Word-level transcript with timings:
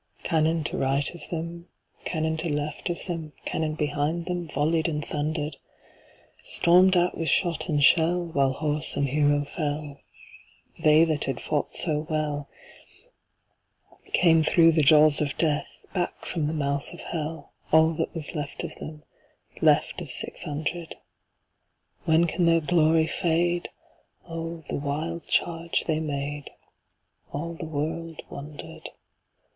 Cannon 0.23 0.63
to 0.63 0.79
right 0.79 1.07
of 1.13 1.29
them, 1.29 1.67
Cannon 2.05 2.35
to 2.37 2.51
left 2.51 2.89
of 2.89 3.05
them, 3.05 3.33
Cannon 3.45 3.75
behind 3.75 4.25
themVolley'd 4.25 4.87
and 4.89 5.05
thunder'd; 5.05 5.57
Storm'd 6.41 6.95
at 6.95 7.15
with 7.15 7.29
shot 7.29 7.69
and 7.69 7.83
shell, 7.83 8.25
While 8.33 8.53
horse 8.53 8.97
and 8.97 9.07
hero 9.07 9.45
fell, 9.45 9.99
They 10.79 11.03
that 11.05 11.25
had 11.25 11.39
fought 11.39 11.75
so 11.75 12.07
wellCame 14.15 14.43
thro' 14.43 14.71
the 14.71 14.81
jaws 14.81 15.21
of 15.21 15.37
Death, 15.37 15.85
Back 15.93 16.25
from 16.25 16.47
the 16.47 16.53
mouth 16.53 16.91
of 16.93 17.01
Hell, 17.01 17.51
All 17.71 17.93
that 17.93 18.11
was 18.15 18.33
left 18.33 18.63
of 18.63 18.73
them, 18.77 19.03
Left 19.61 20.01
of 20.01 20.09
six 20.09 20.45
hundred. 20.45 20.95
When 22.05 22.25
can 22.25 22.45
their 22.47 22.59
glory 22.61 23.05
fade?O 23.05 24.63
the 24.67 24.77
wild 24.77 25.27
charge 25.27 25.83
they 25.83 25.99
made! 25.99 26.49
All 27.31 27.53
the 27.53 27.67
world 27.67 28.23
wonder'd. 28.31 28.89